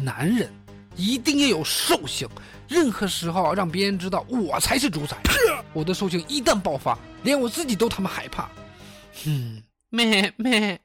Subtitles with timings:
[0.00, 0.48] 男人
[0.94, 2.28] 一定要有兽性，
[2.68, 5.16] 任何时候让别人知道我才是主宰。
[5.74, 8.48] 我的兽性一旦爆发，连我自己都他妈害怕。
[9.26, 10.80] 嗯，咩咩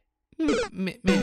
[0.72, 1.22] 咩咩。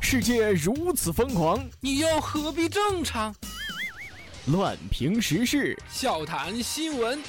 [0.00, 3.32] 世界如此疯狂，你又何必正常？
[4.46, 7.22] 乱评时事，笑谈新闻。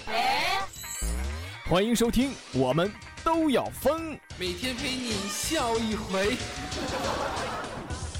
[1.69, 2.91] 欢迎收听，我们
[3.23, 6.35] 都要疯，每天陪你笑一回。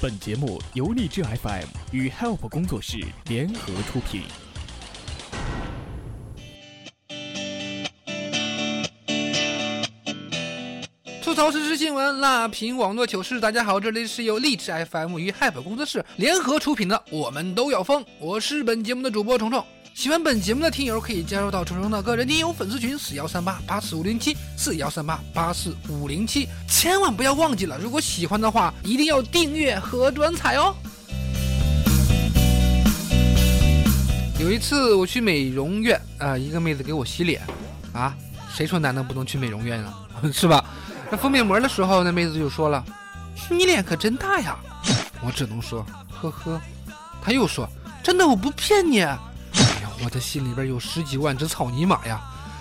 [0.00, 4.22] 本节目由荔枝 FM 与 Help 工作室联合出品。
[11.22, 13.40] 吐槽时事新闻，辣评网络糗事。
[13.40, 19.64] 大家好，这里是由荔枝 FM 与 Hype 工作室联合出品的《我们都要疯》，我是本节目的主播虫虫。
[19.94, 30.74] 喜欢本节目的听友可以加入到虫虫的个人听友粉丝群四幺三八八四五零七四幺三八八四五零七，千万不要忘记了，如果喜欢的话，一定要订阅和转采哦。
[34.40, 37.42] 有一次我去美容院啊，一个妹子给我洗脸
[37.92, 38.16] 啊，
[38.52, 39.94] 谁说男的不能去美容院啊？
[40.32, 40.64] 是吧？
[41.10, 42.82] 那敷面膜的时候，那妹子就说了
[43.50, 44.58] ：“你脸可真大呀！”
[45.22, 46.60] 我只能说：“呵呵。”
[47.22, 47.68] 她又说
[48.02, 49.06] ：“真的，我不骗你。”
[50.04, 52.20] 我的心里边有十几万只草泥马呀！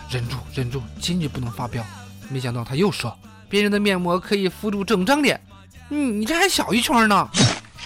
[0.09, 1.83] 忍住，忍住，坚决不能发飙。
[2.29, 3.17] 没想到他又说
[3.49, 5.41] ：“别人的面膜可以敷住整张脸，
[5.89, 7.29] 你你这还小一圈呢！”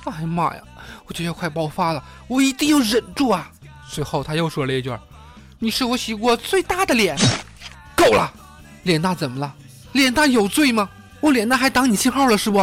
[0.05, 0.61] 哎呀妈呀，
[1.05, 3.51] 我就要快爆发了，我一定要忍住啊！
[3.87, 4.91] 随后他又说了一句
[5.59, 7.17] ：“你是我洗过最大的脸。”
[7.95, 8.31] 够了，
[8.83, 9.53] 脸大怎么了？
[9.93, 10.89] 脸大有罪吗？
[11.21, 12.59] 我脸大还挡你信号了是不？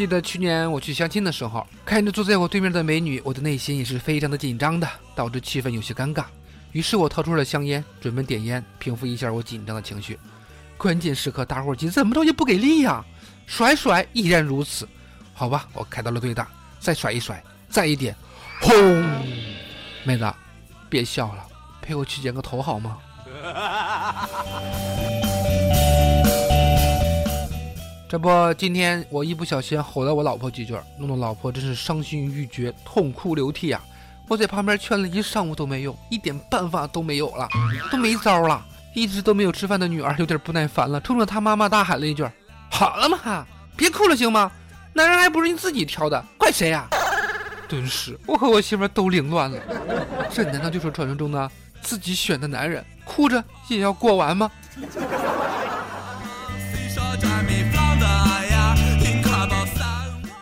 [0.00, 6.24] 记得去年我去相亲的时候，看着坐在我对面的美女，我的内心也是非常的紧张的，导致气氛有些尴尬。
[6.72, 10.18] 于是我掏出了香烟，准备点烟，平复一下我紧张的情绪。
[10.78, 13.04] 关键时刻打火机怎么着也不给力呀，
[13.46, 14.88] 甩甩依然如此。
[15.34, 16.48] 好吧，我开到了最大，
[16.78, 18.16] 再甩一甩，再一点，
[18.58, 18.72] 轰！
[20.04, 20.32] 妹子，
[20.88, 21.46] 别笑了。
[21.82, 22.96] 陪我去剪个头好吗？
[28.10, 33.80] 这不，今天我一不小心吼了我老婆几句，弄得老婆真是伤心欲绝，痛哭流涕啊！
[34.26, 37.48] 我在旁边劝了一上午都没用，一点办法都没有了，
[37.88, 38.66] 都没招了。
[38.96, 42.28] 一直都没有吃饭的女儿有点不耐烦了，冲着她妈妈大喊了一句
[42.68, 44.50] ：“好了嘛，别哭了行吗？
[44.92, 46.88] 男人还不是你自己挑的，怪谁呀？”
[47.70, 49.56] 顿时，我和我媳妇都凌乱了。
[50.32, 51.48] 这难道就是传说中的？
[51.80, 54.50] 自己选的男人，哭着也要过完吗？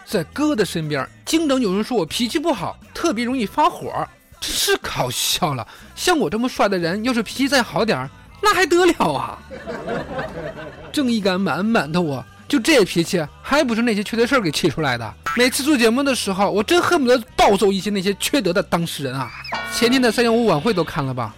[0.08, 3.92] 在哥的身边，经常有人说我脾气不好，特别容易发火，
[4.40, 5.68] 真是搞笑了。
[5.94, 8.08] 像我这么帅的人，要是脾气再好点
[8.42, 9.38] 那还得了啊？
[10.90, 15.14] 正义感满满的我，就这脾气，还不是那些缺德事儿给气出来的？
[15.36, 19.30] 每次做节目的时候，我真恨不得暴揍一些那些缺德的当事人啊！
[19.74, 21.34] 前天的三幺五晚会都看了吧？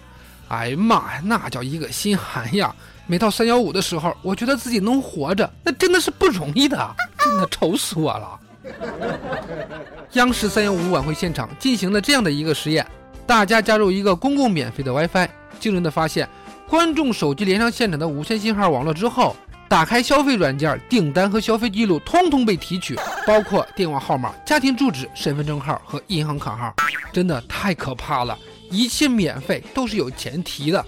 [0.47, 2.73] 哎呀妈呀，那叫一个心寒呀！
[3.05, 8.39] 每到三幺五的时候，我觉得自己能活着，那真的是不容易的，真的愁死我了。
[10.13, 12.85] 央视三幺五晚会现场进行了这样的一个实验：
[13.25, 15.27] 大家加入一个公共免费的 WiFi，
[15.59, 16.27] 惊人的发现，
[16.67, 19.35] 观众手机连上现场的无线信号网络之后。
[19.69, 22.93] 打开消费软件，订单和消费记录通通被提取，
[23.25, 26.75] 包括电话号码、家庭住址、身份证号和银行卡号，
[27.13, 28.37] 真的太可怕了！
[28.69, 30.85] 一切免费都是有前提的，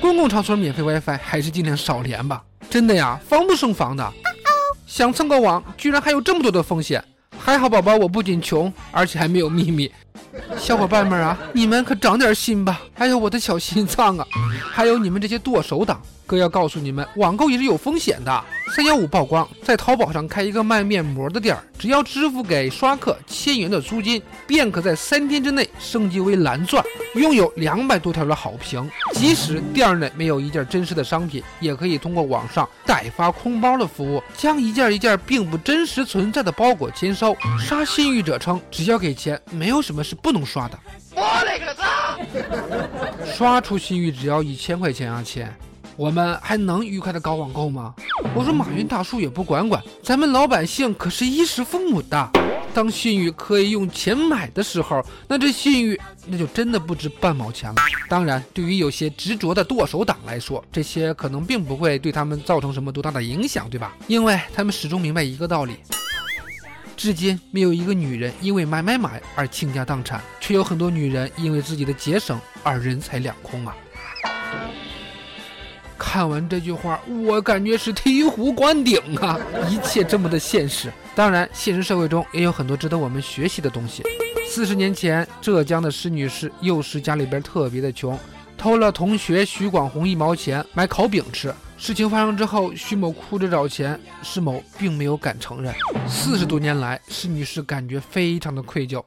[0.00, 2.42] 公共场所免费 WiFi 还是尽量少连吧。
[2.70, 4.10] 真的呀，防不胜防的。
[4.92, 7.02] 想蹭个网，居然还有这么多的风险。
[7.38, 9.90] 还好宝宝，我不仅穷，而且还没有秘密。
[10.58, 12.82] 小伙伴们啊，你们可长点心吧！
[12.92, 14.26] 还有我的小心脏啊，
[14.70, 15.98] 还有你们这些剁手党。
[16.26, 18.44] 哥要告诉你们，网购也是有风险的。
[18.74, 26.82] 三幺五曝光，在淘宝上开一个卖面膜的店儿，只要支付给刷客千元的租金，便可在三天之内升级为蓝钻，
[27.14, 28.90] 拥有两百多条的好评。
[29.12, 37.36] 即使店内没有一件真实的商品，也可以通过网上代发空包的服务，将一件一件并不真实存在的包裹签收。
[37.58, 40.78] 刷信誉者称，只要给钱，没有什么是不能刷的。
[41.14, 42.18] 我勒个擦！
[43.34, 45.46] 刷出信誉只要一千块钱啊，亲！
[45.94, 47.94] 我们还能愉快的搞网购吗？
[48.34, 52.30] 我说马云大叔也不管管，咱们老百姓可是衣食父母的。
[52.74, 57.76] 当信誉可以用钱买的时候，那这信誉那就真的不值半毛钱了。
[58.08, 63.94] 当然，对于有些执着的剁手党来说，这些可能并不会对他们造成什么多大的影响，对吧？
[64.06, 65.76] 因为他们始终明白一个道理。
[66.96, 73.76] 至今没有一个女人因为买买买而倾家荡产，却有很多女人因为自己的节省而人财两空啊。
[76.04, 79.38] 看完这句话，我感觉是醍醐灌顶啊！
[79.70, 80.92] 一切这么的现实。
[81.14, 84.02] 当然，现实社会中也有很多值得我们学习的东西。
[84.50, 88.18] 四十年前，浙江的施女士幼时家里边特别的穷，
[88.58, 91.54] 偷了同学徐广红一毛钱买烤饼吃。
[91.78, 95.72] 事情发生之后，徐某哭着找钱，施某并没有敢承认。
[96.08, 99.02] 四十多年来，施女士感觉非常的愧疚，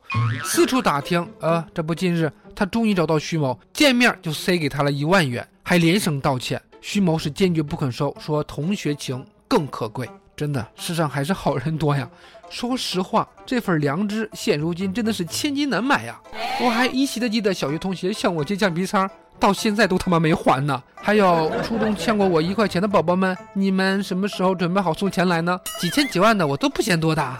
[0.46, 6.60] 四处打听，呃，这不近日她终于找到徐某，见面就塞给他了一万元，还连声道歉。
[6.88, 10.08] 徐某是坚决不肯收，说同学情更可贵。
[10.36, 12.08] 真的，世上还是好人多呀。
[12.48, 16.22] 说实话，这份良知现如今真的是千金难买呀。
[16.62, 19.10] 我还依稀的记得小学同学向我借橡皮擦，
[19.40, 20.82] 到现在都他妈没还呢。
[20.94, 25.60] 还有初中欠过我一块钱的宝宝们，你们什么时候准备好送钱来呢？
[25.82, 27.38] 几千几万的我都不嫌多的。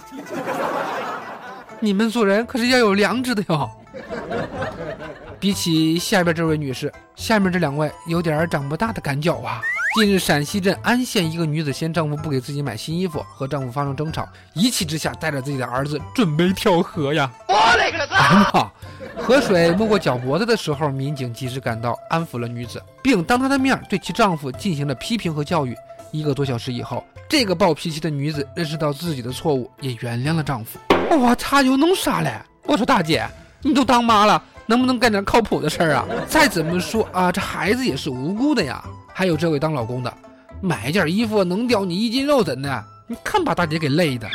[1.80, 3.70] 你们做人可是要有良知的哟。
[5.46, 9.62] 比起下边这位女士，下面这两位有点长不大的赶脚啊。
[9.94, 17.32] 近日，陕西镇安县一个女子嫌丈夫不给自己买新衣服，和丈夫发生争吵，一气之下带着自己的儿子准备跳河呀！
[17.48, 18.72] 我勒个操！
[19.16, 25.76] 河水没过脚脖子的时候，民警及时赶到，安抚了女子，并当她的面对其丈夫进行了批评和教育。
[26.10, 30.80] 一个多小时以后，这个暴脾气的女子认识到自己的错误，也原谅了丈夫。
[31.16, 32.34] 我擦，又弄啥嘞？
[32.64, 33.24] 我说大姐，
[33.62, 34.44] 你都当妈了。
[34.68, 36.06] 能不能干点靠谱的事儿啊？
[36.28, 38.84] 再怎么说啊，这孩子也是无辜的呀。
[39.14, 40.14] 还有这位当老公的，
[40.62, 42.84] 买一件衣服能掉你一斤肉怎的？
[43.08, 44.28] 你看把大姐给累的。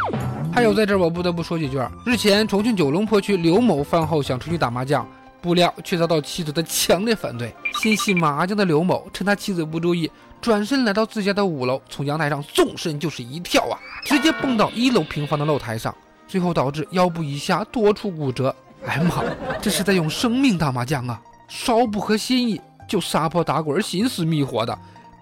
[0.53, 1.79] 还有在这儿我不得不说几句。
[2.05, 5.07] 日前，重庆九龙坡区刘某饭后想出去打麻将，
[5.41, 7.55] 不料却遭到妻子的强烈反对。
[7.81, 10.11] 心系麻将的刘某趁他妻子不注意，
[10.41, 15.95] 转身来到自家的五楼，从阳台上纵身就是一跳啊，直接蹦到一楼平房的露台上，
[16.27, 18.55] 最后导致腰部以下多处骨折。
[18.87, 19.23] 哎妈，
[19.61, 21.21] 这是在用生命打麻将啊！
[21.49, 24.77] 稍不合心意就撒泼打滚、寻死觅活的，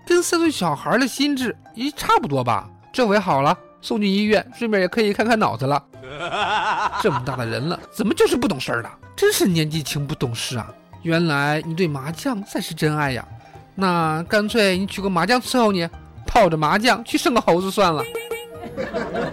[0.07, 2.69] 跟三岁小孩的心智也差不多吧？
[2.93, 5.83] 这回好了，送进医院，顺便也可以看看脑子了。
[7.03, 8.89] 这么大的人了，怎么就是不懂事儿呢？
[9.17, 10.73] 真是年纪轻不懂事啊！
[11.03, 13.27] 原来你对麻将才是真爱呀！
[13.75, 15.89] 那干脆你娶个麻将伺候你，
[16.27, 18.03] 泡着麻将去生个猴子算了。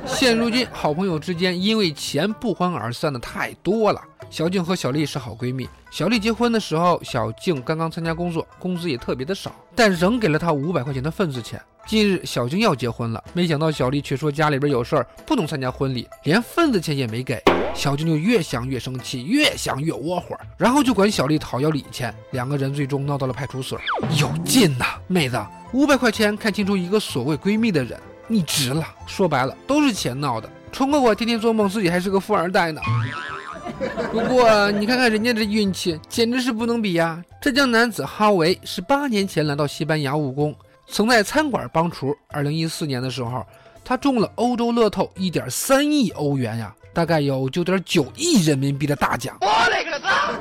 [0.05, 4.01] 现如今，好朋友之间因为钱不欢而散的太多了。
[4.29, 5.69] 小静和小丽是好闺蜜。
[5.91, 11.61] 小丽结婚的时候，小静刚刚参加工作，工资也特别的少，但仍给了她五百块钱的份子钱。
[11.85, 17.39] 近日，小静要结婚了，没想到小丽却说家里边有事儿，不能参加婚礼，连份子钱也没给。
[17.75, 22.13] 小静就越想越生气，越想越窝火，然后就管小丽讨要礼钱。
[22.31, 23.79] 两个人最终闹到了派出所。
[24.19, 25.39] 有劲呐，妹子，
[25.73, 27.99] 五百块钱看清楚一个所谓闺蜜的人。
[28.27, 30.49] 你值了，说白了都是钱闹的。
[30.71, 32.81] 冲哥，我天天做梦自己还是个富二代呢。
[34.11, 37.21] 不过你看看人家这运气，简直是不能比呀！
[37.41, 40.55] 浙江男子哈维是八年前来到西班牙务工，
[40.87, 42.15] 曾在餐馆帮厨。
[42.29, 43.45] 二零一四年的时候，
[43.83, 49.37] 他中了欧洲乐透一点三亿欧元呀，大概有九点九亿人民币的大奖。
[49.41, 50.31] 我勒个擦！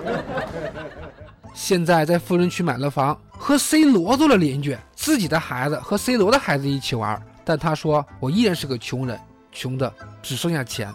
[1.54, 7.20] 现在在富人区买了房，和 C 罗做了邻居，自己的孩子和 C 罗的孩子一起玩。
[7.44, 9.18] 但他说：“我依然是个穷人，
[9.52, 9.92] 穷的
[10.22, 10.92] 只剩下钱，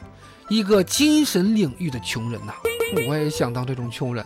[0.49, 2.53] 一个精神领域的穷人呐。
[3.07, 4.25] 我也想当这种穷人，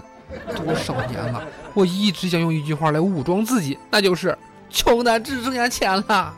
[0.56, 4.38] 多少年了，我一直想用一句话来武装自己，那就是
[4.70, 6.34] 穷的只剩下钱了。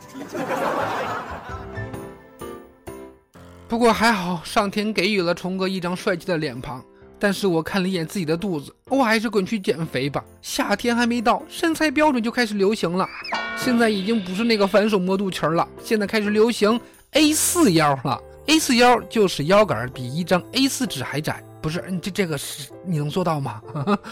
[3.68, 6.84] 不过还好，上天给予了虫哥一张帅气的脸庞。”
[7.18, 10.22] 但是我看了一眼自己的肚子，我还是滚去减肥吧。
[10.42, 13.08] 夏天还没到，身材标准就开始流行了。
[13.56, 16.78] 现在已经不是那个反手摸肚脐了，现在开始流行
[17.12, 18.20] A 四腰了。
[18.46, 21.82] A 四腰就是腰杆比一张 A 四纸还窄，不是？
[22.00, 23.60] 这这个是你能做到吗？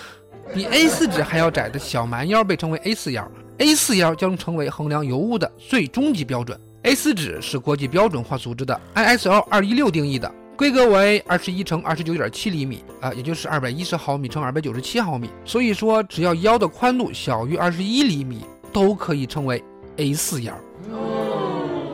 [0.52, 6.58] 比 A 四纸还要窄的小蛮腰被称为 A 四腰，A 四腰将成为衡量尤物的最终极标准。
[6.82, 10.30] A 四纸是国际标准化组织的 ISO 二一六定义的。
[10.56, 15.28] 规格为二十一乘二十九点七厘米啊，也就是二百一十毫米乘二百九十七毫米。
[15.44, 19.62] 所以说，只要腰的宽度小于二十一厘米，都可以称为
[19.96, 20.54] A 四腰。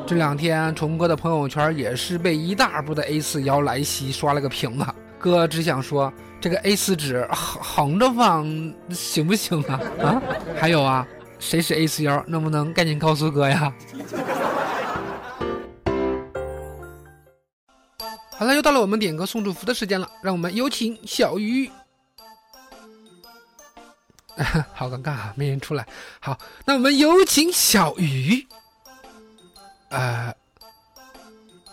[0.06, 4.94] 这两天，虫哥的朋友圈也是被一大波的 A 四腰来袭刷了个屏啊。
[5.18, 8.44] 哥只想说，这个 A 四纸横横着放
[8.90, 9.80] 行不行啊？
[10.02, 10.22] 啊，
[10.58, 11.06] 还有啊，
[11.38, 12.22] 谁是 A 四腰？
[12.26, 13.72] 能不能赶紧告诉哥呀？
[18.40, 21.70] 好了，又到了我们点歌送祝福的时间了，让我们有请小鱼。
[24.72, 25.86] 好尴尬啊，没人出来。
[26.20, 28.48] 好，那我们有请小鱼。
[29.90, 30.34] 呃，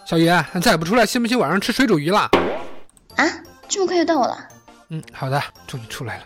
[0.05, 0.29] 小鱼，
[0.61, 2.29] 再不出来，信不信晚上吃水煮鱼了？
[3.15, 3.25] 啊，
[3.69, 4.37] 这么快就到我了？
[4.89, 6.25] 嗯，好的，终于出来了。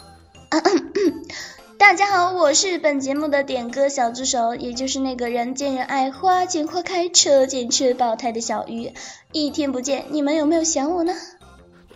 [1.82, 8.94] 大家好，我是本节目的点歌小助手，也就是那个人见人爱、花见花开、车见车爆胎的小鱼。
[9.32, 11.12] 一天不见，你们有没有想我呢？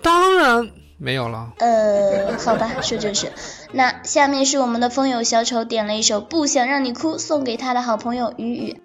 [0.02, 1.54] 当然没有了。
[1.60, 3.32] 呃，好吧，说正事。
[3.74, 8.82] 那下面是我们的风友小丑点了一首《不想让你哭》，送给他的好朋友雨雨。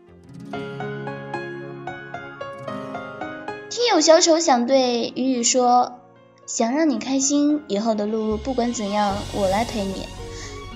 [3.71, 5.99] 听友小丑想对雨雨说，
[6.45, 10.07] 想让你开心，以后的路不管怎样，我来陪你。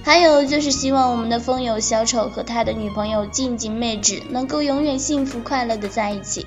[0.04, 6.46] 还有就是希望我们的风友小丑和他的女朋友静静妹纸能够永远幸福快乐的在一起。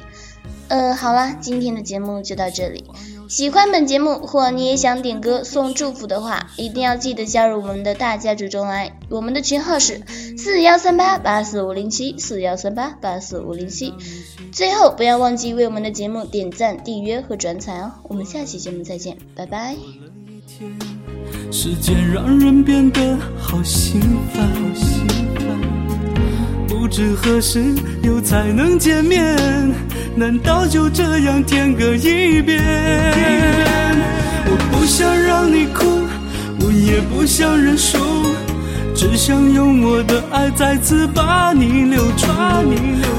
[0.68, 2.86] 呃，好啦，今天的节目就到这里。
[3.28, 8.98] 喜欢本节目或你也想点歌送祝福的话，一定要记得加入我们的大家族中来。
[9.10, 10.02] 我们的群号是
[10.38, 13.94] 四幺三八八四五零七四幺三八八四五零七。
[14.54, 17.92] 最后，不要忘记为我们的节目点赞、订阅和转采哦。
[18.04, 20.07] 我们下期节目再见，拜拜。
[21.50, 24.02] 时间让人变得好心
[24.34, 24.48] 烦，
[26.68, 27.74] 不知何时
[28.04, 29.36] 又才能见面？
[30.16, 32.62] 难道就这样天各一边？
[34.46, 35.86] 我不想让你哭，
[36.60, 37.98] 我也不想认输，
[38.94, 42.28] 只想用我的爱再次把你留住。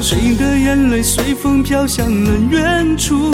[0.01, 3.33] 谁的眼泪随风飘向了远处？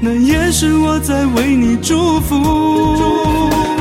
[0.00, 3.77] 那也是我在为你祝福。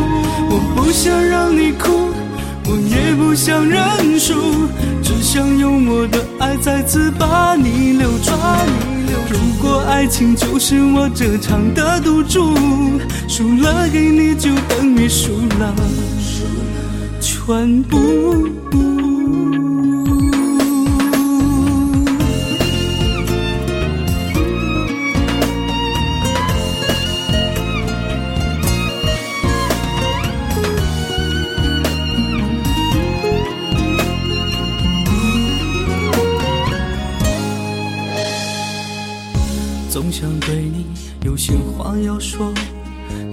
[0.49, 2.11] 我不想让你哭，
[2.65, 4.33] 我也不想认输，
[5.03, 8.31] 只想用我的爱再次把你留住。
[9.29, 12.55] 如果爱情就是我这场的赌注，
[13.27, 15.75] 输了给你就等于输了
[17.19, 19.06] 全部。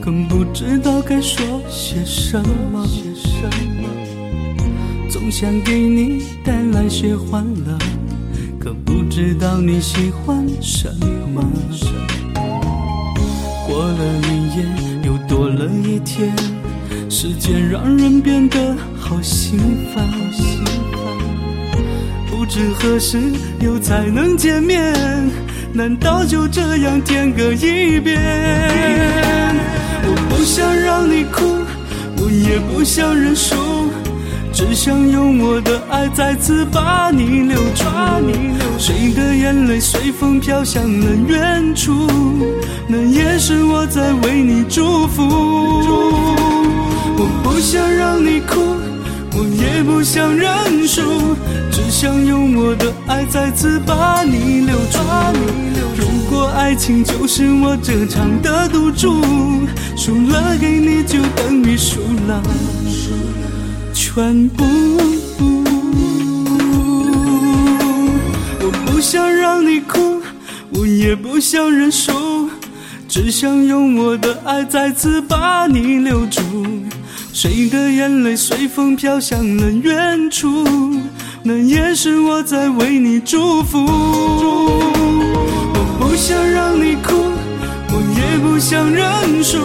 [0.05, 2.39] 更不知道该说些什
[2.71, 2.87] 么。
[5.09, 7.79] 总想给你带来些欢乐，
[8.61, 10.95] 可不知道你喜欢什
[11.33, 11.43] 么。
[13.67, 14.67] 过了一夜，
[15.05, 16.37] 又多了一天，
[17.09, 19.59] 时间让人变得好心
[19.95, 20.05] 烦。
[22.27, 23.19] 不知何时
[23.59, 24.93] 又才能见面。
[25.73, 28.21] 难道就这样天各一边？
[30.07, 31.59] 我不想让你哭，
[32.19, 33.55] 我也不想认输，
[34.53, 37.85] 只想用我的爱再次把你留住。
[38.79, 41.93] 谁的眼泪随风飘向了远处？
[42.87, 45.23] 那也是我在为你祝福。
[47.17, 48.74] 我不想让你哭，
[49.37, 51.03] 我也不想认输，
[51.71, 54.99] 只想用我的爱再次把你留住。
[55.97, 59.21] 如果爱情就是我这场的赌注，
[59.97, 62.43] 输了给你就等于输了
[63.93, 64.65] 全部。
[68.61, 70.23] 我不想让你哭，
[70.71, 72.49] 我也不想认输，
[73.09, 76.41] 只想用我的爱再次把你留住。
[77.35, 80.65] 谁的眼泪随风飘向了远处？
[81.43, 83.85] 那也是我在为你祝福。
[83.85, 85.19] 我
[85.99, 87.33] 不想让你哭，
[87.91, 89.59] 我也不想认输，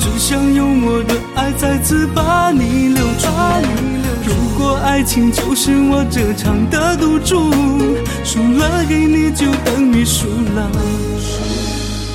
[0.00, 3.28] 只想用我的爱再次把你留住。
[4.26, 7.52] 如果爱情就是我这场的赌注，
[8.24, 10.68] 输了给你就等于输了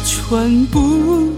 [0.03, 1.31] 全部。